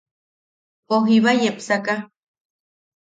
[0.87, 1.95] Pos jiba yepsaka.